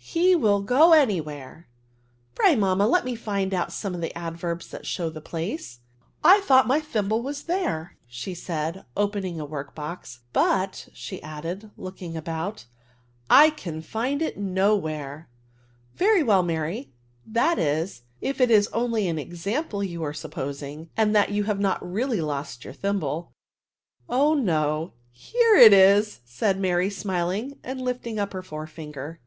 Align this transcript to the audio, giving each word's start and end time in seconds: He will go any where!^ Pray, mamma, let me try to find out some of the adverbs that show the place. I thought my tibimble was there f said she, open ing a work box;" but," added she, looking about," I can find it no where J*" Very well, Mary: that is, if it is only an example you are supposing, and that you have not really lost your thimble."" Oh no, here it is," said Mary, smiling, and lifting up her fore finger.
He 0.00 0.34
will 0.34 0.62
go 0.62 0.94
any 0.94 1.20
where!^ 1.20 1.64
Pray, 2.34 2.56
mamma, 2.56 2.86
let 2.86 3.04
me 3.04 3.12
try 3.12 3.18
to 3.18 3.22
find 3.24 3.52
out 3.52 3.70
some 3.74 3.94
of 3.94 4.00
the 4.00 4.16
adverbs 4.16 4.68
that 4.68 4.86
show 4.86 5.10
the 5.10 5.20
place. 5.20 5.80
I 6.24 6.40
thought 6.40 6.66
my 6.66 6.80
tibimble 6.80 7.22
was 7.22 7.42
there 7.42 7.94
f 8.08 8.38
said 8.38 8.74
she, 8.76 8.86
open 8.96 9.24
ing 9.26 9.38
a 9.38 9.44
work 9.44 9.74
box;" 9.74 10.20
but," 10.44 10.88
added 11.22 11.60
she, 11.60 11.70
looking 11.82 12.16
about," 12.16 12.64
I 13.44 13.50
can 13.50 13.82
find 13.82 14.22
it 14.22 14.38
no 14.38 14.74
where 14.74 15.28
J*" 15.28 15.68
Very 15.98 16.22
well, 16.22 16.42
Mary: 16.42 16.94
that 17.26 17.58
is, 17.58 18.00
if 18.22 18.40
it 18.40 18.50
is 18.50 18.68
only 18.72 19.06
an 19.08 19.18
example 19.18 19.84
you 19.84 20.02
are 20.04 20.14
supposing, 20.14 20.88
and 20.96 21.14
that 21.14 21.32
you 21.32 21.44
have 21.44 21.60
not 21.60 21.86
really 21.86 22.22
lost 22.22 22.64
your 22.64 22.72
thimble."" 22.72 23.30
Oh 24.08 24.32
no, 24.32 24.94
here 25.10 25.54
it 25.56 25.74
is," 25.74 26.20
said 26.24 26.58
Mary, 26.58 26.88
smiling, 26.88 27.58
and 27.62 27.82
lifting 27.82 28.18
up 28.18 28.32
her 28.32 28.42
fore 28.42 28.66
finger. 28.66 29.20